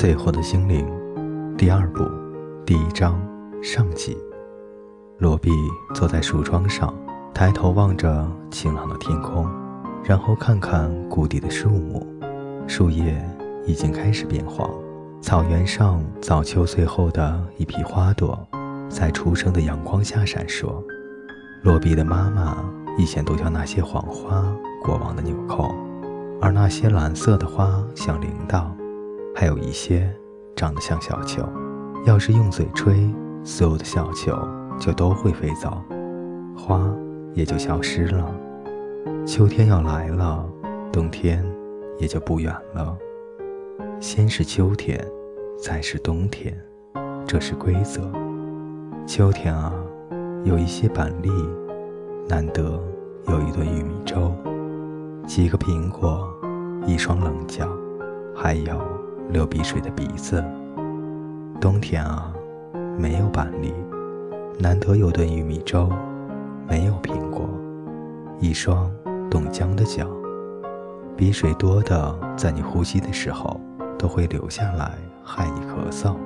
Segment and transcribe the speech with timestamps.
[0.00, 0.88] 最后的精灵，
[1.58, 2.02] 第二部，
[2.64, 3.20] 第一章
[3.62, 4.16] 上集。
[5.18, 5.50] 罗比
[5.94, 6.94] 坐在树桩上，
[7.34, 9.46] 抬头望着晴朗的天空，
[10.02, 12.06] 然后看看谷底的树木，
[12.66, 13.22] 树叶
[13.66, 14.70] 已经开始变黄，
[15.20, 18.48] 草原上早秋最后的一批花朵，
[18.88, 20.82] 在初升的阳光下闪烁。
[21.62, 22.64] 罗比的妈妈
[22.96, 24.50] 以前都叫那些黄花
[24.82, 25.70] “国王的纽扣”，
[26.40, 28.64] 而那些蓝色的花像铃铛。
[29.34, 30.08] 还有一些
[30.56, 31.42] 长得像小球，
[32.06, 33.08] 要是用嘴吹，
[33.44, 34.36] 所有的小球
[34.78, 35.82] 就都会飞走，
[36.56, 36.80] 花
[37.34, 38.34] 也就消失了。
[39.26, 40.46] 秋天要来了，
[40.92, 41.44] 冬天
[41.98, 42.96] 也就不远了。
[44.00, 45.02] 先是秋天，
[45.62, 46.54] 再是冬天，
[47.26, 48.10] 这是规则。
[49.06, 49.72] 秋天啊，
[50.44, 51.30] 有一些板栗，
[52.28, 52.62] 难得
[53.28, 54.32] 有一顿玉米粥，
[55.26, 56.28] 几个苹果，
[56.86, 57.68] 一双棱角，
[58.34, 58.99] 还有。
[59.28, 60.42] 流鼻水的鼻子。
[61.60, 62.32] 冬天啊，
[62.98, 63.74] 没有板栗，
[64.58, 65.90] 难得有顿玉米粥，
[66.66, 67.48] 没有苹果，
[68.40, 68.90] 一双
[69.30, 70.06] 冻僵的脚，
[71.16, 73.60] 鼻水多的，在你呼吸的时候
[73.98, 76.16] 都会流下来，害你咳嗽。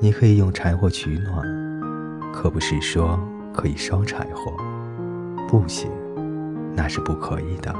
[0.00, 3.16] 你可以用柴火取暖，可不是说
[3.54, 4.52] 可以烧柴火，
[5.46, 5.88] 不行，
[6.74, 7.72] 那是不可以的，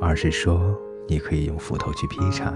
[0.00, 0.74] 而是说
[1.06, 2.52] 你可以用斧头去劈柴。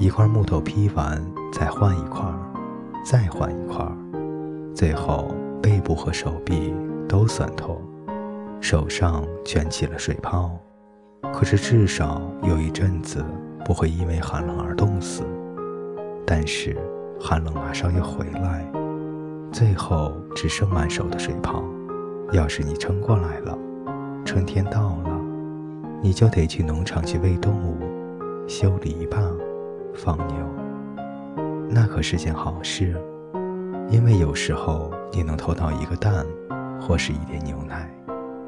[0.00, 2.24] 一块木头劈完，再换一块，
[3.04, 3.86] 再换一块，
[4.74, 5.28] 最后
[5.60, 6.74] 背部和手臂
[7.06, 7.78] 都酸痛，
[8.62, 10.56] 手上卷起了水泡。
[11.34, 13.22] 可是至少有一阵子
[13.62, 15.22] 不会因为寒冷而冻死。
[16.26, 16.74] 但是
[17.20, 18.64] 寒冷马上又回来，
[19.52, 21.62] 最后只剩满手的水泡。
[22.32, 23.58] 要是你撑过来了，
[24.24, 25.20] 春天到了，
[26.00, 27.76] 你就得去农场去喂动物，
[28.48, 29.20] 修篱笆。
[29.94, 30.36] 放牛，
[31.68, 32.94] 那可是件好事，
[33.88, 36.24] 因为有时候你能偷到一个蛋，
[36.80, 37.88] 或是一点牛奶。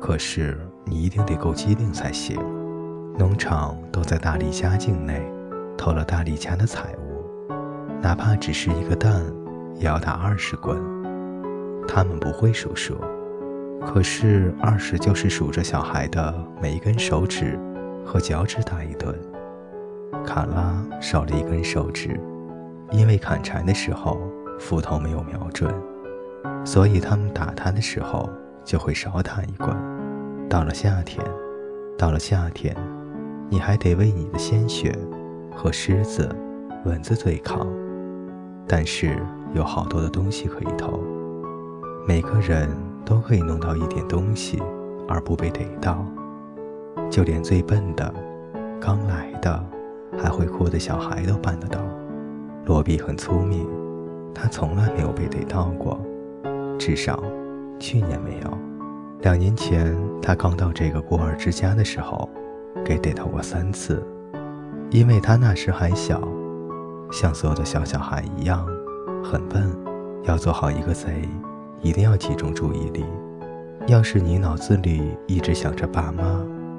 [0.01, 2.37] 可是你一定得够机灵才行。
[3.19, 5.23] 农场都在大力家境内，
[5.77, 7.25] 偷了大力家的财物，
[8.01, 9.23] 哪怕只是一个蛋，
[9.77, 10.81] 也要打二十棍。
[11.87, 12.97] 他们不会数数，
[13.85, 17.59] 可是二十就是数着小孩的每一根手指
[18.05, 19.15] 和脚趾打一顿。
[20.25, 22.19] 卡拉少了一根手指，
[22.91, 24.21] 因为砍柴的时候
[24.59, 25.73] 斧头没有瞄准，
[26.65, 28.31] 所以他们打他的时候
[28.65, 29.77] 就会少打一棍。
[30.49, 31.25] 到了夏天，
[31.99, 32.77] 到了夏天，
[33.49, 34.97] 你还得为你的鲜血
[35.55, 36.29] 和狮子、
[36.85, 37.67] 蚊子对抗。
[38.69, 39.19] 但是
[39.55, 41.01] 有好多的东西可以偷，
[42.07, 42.69] 每个人
[43.05, 44.63] 都可以弄到一点东西
[45.09, 46.05] 而不被逮到，
[47.11, 48.13] 就连最笨的、
[48.81, 49.72] 刚来的。
[50.19, 51.81] 还会哭的小孩都办得到。
[52.65, 53.67] 罗比很聪明，
[54.35, 56.01] 他从来没有被逮到过，
[56.79, 57.23] 至少
[57.79, 58.59] 去年没有。
[59.21, 62.29] 两年前他刚到这个孤儿之家的时候，
[62.85, 64.03] 给逮到过三次。
[64.91, 66.21] 因为他那时还小，
[67.11, 68.67] 像所有的小小孩一样，
[69.25, 69.71] 很笨。
[70.25, 71.29] 要做好一个贼，
[71.81, 73.05] 一定要集中注意力。
[73.89, 76.23] 要是你脑子里一直想着爸妈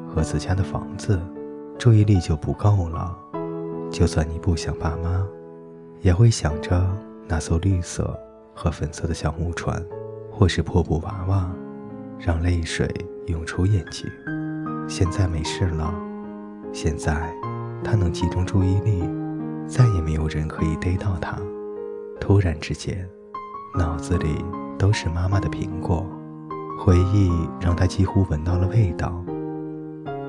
[0.07, 1.19] 和自家的房子，
[1.83, 3.13] 注意力就不够了。
[3.91, 5.21] 就算你不想爸妈，
[5.99, 6.81] 也会想着
[7.27, 8.17] 那艘绿色
[8.55, 9.83] 和粉色的小木船，
[10.31, 11.51] 或是破布娃娃，
[12.17, 12.89] 让泪水
[13.25, 14.09] 涌出眼睛。
[14.87, 15.93] 现在没事了，
[16.71, 17.29] 现在
[17.83, 19.03] 他能集中注意力，
[19.67, 21.37] 再也没有人可以逮到他。
[22.17, 23.05] 突然之间，
[23.77, 24.37] 脑子里
[24.79, 26.05] 都是妈妈的苹果，
[26.79, 27.29] 回忆
[27.59, 29.21] 让他几乎闻到了味道。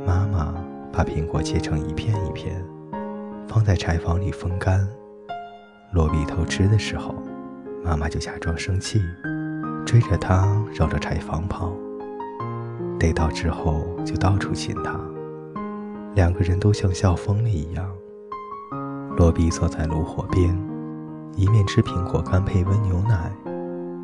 [0.04, 0.53] 妈妈
[0.94, 2.65] 把苹果切成一片一片。
[3.49, 4.87] 放在柴房里风干。
[5.93, 7.15] 罗比偷吃的时候，
[7.84, 9.00] 妈妈就假装生气，
[9.84, 11.72] 追着他绕着柴房跑。
[12.99, 14.99] 逮到之后就到处亲他，
[16.14, 17.88] 两个人都像笑疯了一样。
[19.17, 20.56] 罗比坐在炉火边，
[21.37, 23.31] 一面吃苹果干配温牛奶，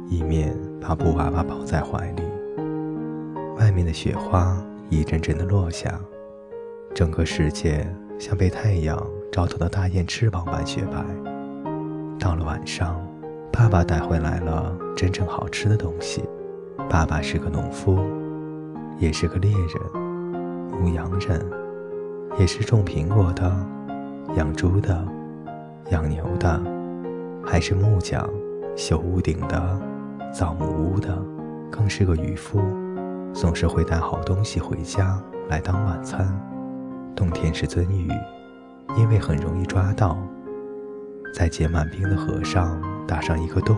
[0.09, 2.23] 一面把布娃娃抱在怀里。
[3.59, 4.57] 外面的雪花
[4.91, 5.99] 一阵阵的落下，
[6.95, 7.87] 整个世界
[8.19, 8.99] 像被太阳。
[9.33, 11.05] 照透的大雁翅膀般雪白。
[12.19, 13.01] 到了晚上，
[13.53, 16.25] 爸爸带回来了真正好吃的东西。
[16.89, 17.97] 爸爸是个农夫，
[18.99, 20.03] 也是个猎人，
[20.73, 21.41] 牧羊人，
[22.41, 23.55] 也是种苹果的，
[24.35, 25.07] 养猪的，
[25.93, 26.61] 养牛的，
[27.47, 28.29] 还是木匠，
[28.77, 29.81] 修屋顶的，
[30.33, 31.17] 造木屋的，
[31.71, 32.61] 更是个渔夫，
[33.33, 36.29] 总是会带好东西回家来当晚餐。
[37.15, 38.09] 冬天是鳟鱼。
[38.97, 40.19] 因为很容易抓到，
[41.33, 42.77] 在结满冰的河上
[43.07, 43.77] 打上一个洞，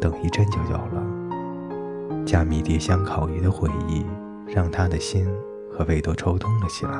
[0.00, 2.24] 等一阵就有了。
[2.24, 4.06] 加迷迭香烤鱼的回忆，
[4.46, 5.26] 让他的心
[5.72, 6.92] 和胃都抽动了起来。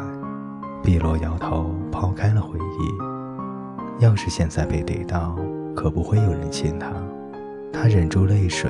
[0.82, 4.02] 碧罗摇头，抛开了回忆。
[4.04, 5.36] 要是现在被逮到，
[5.76, 6.90] 可不会有人亲他。
[7.72, 8.68] 他忍住泪水，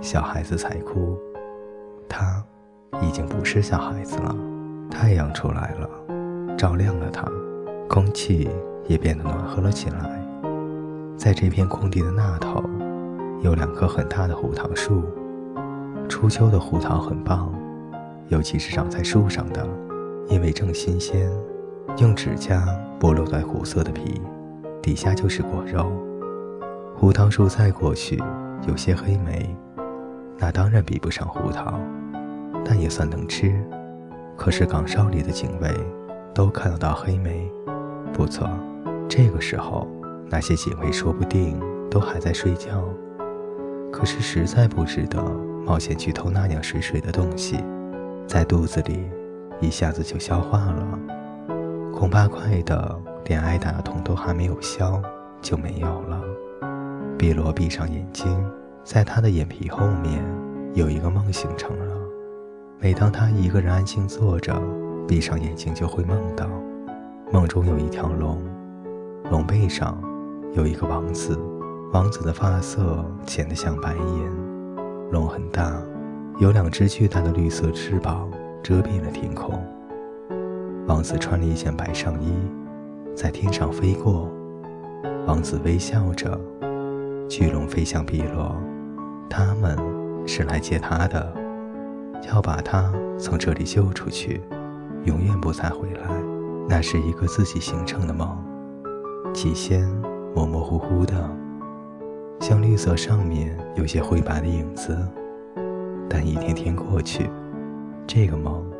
[0.00, 1.18] 小孩子才哭。
[2.08, 2.42] 他
[3.02, 4.34] 已经不是小孩子了。
[4.90, 5.88] 太阳出来了，
[6.56, 7.24] 照亮了它，
[7.88, 8.48] 空气
[8.86, 10.20] 也变得暖和了起来。
[11.16, 12.62] 在这片空地的那头，
[13.42, 15.02] 有两棵很大的胡桃树。
[16.08, 17.52] 初秋的胡桃很棒，
[18.28, 19.66] 尤其是长在树上的，
[20.28, 21.30] 因为正新鲜。
[21.98, 22.64] 用指甲
[23.00, 24.20] 剥落在苦涩的皮，
[24.80, 25.90] 底下就是果肉。
[26.94, 28.22] 胡桃树再过去
[28.66, 29.54] 有些黑莓，
[30.38, 31.78] 那当然比不上胡桃，
[32.64, 33.52] 但也算能吃。
[34.38, 35.68] 可是岗哨里的警卫
[36.32, 37.50] 都看得到黑莓，
[38.12, 38.48] 不错。
[39.08, 39.88] 这个时候，
[40.30, 42.84] 那些警卫说不定都还在睡觉。
[43.90, 45.20] 可是实在不值得
[45.66, 47.58] 冒险去偷那样水水的东西，
[48.28, 49.10] 在肚子里
[49.60, 50.98] 一下子就消化了，
[51.92, 55.02] 恐怕快的连挨打的痛都还没有消
[55.42, 56.22] 就没有了。
[57.18, 58.48] 碧罗闭上眼睛，
[58.84, 60.24] 在他的眼皮后面
[60.74, 62.07] 有一个梦形成了。
[62.80, 64.54] 每当他一个人安静坐着，
[65.06, 66.46] 闭上眼睛，就会梦到，
[67.32, 68.40] 梦中有一条龙，
[69.32, 70.00] 龙背上
[70.54, 71.36] 有一个王子，
[71.92, 74.30] 王子的发色浅得像白银。
[75.10, 75.72] 龙很大，
[76.38, 78.30] 有两只巨大的绿色翅膀
[78.62, 79.60] 遮蔽了天空。
[80.86, 82.32] 王子穿了一件白上衣，
[83.16, 84.30] 在天上飞过。
[85.26, 86.40] 王子微笑着，
[87.28, 88.56] 巨龙飞向碧落，
[89.28, 89.76] 他们
[90.28, 91.34] 是来接他的。
[92.26, 94.40] 要把他从这里救出去，
[95.04, 96.08] 永远不再回来。
[96.68, 98.36] 那是一个自己形成的梦，
[99.32, 99.88] 起先
[100.34, 101.30] 模模糊糊的，
[102.40, 104.96] 像绿色上面有些灰白的影子。
[106.10, 107.30] 但一天天过去，
[108.06, 108.70] 这个梦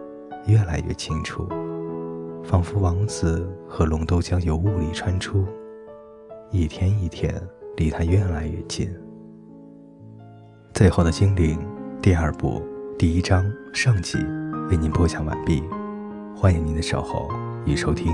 [0.47, 1.49] 越来越清楚，
[2.45, 5.47] 仿佛王子和龙都将由雾里穿出，
[6.51, 7.35] 一天一天
[7.77, 8.95] 离他越来越近。
[10.75, 11.59] 最后的精灵，
[12.03, 12.63] 第二部。
[12.99, 14.19] 第一章上集
[14.69, 15.63] 为您播讲完毕，
[16.35, 17.31] 欢迎您的守候
[17.65, 18.13] 与收听。